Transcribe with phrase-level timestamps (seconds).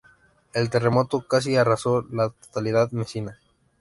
[0.53, 3.37] El terremoto casi arrasó la totalidad Mesina.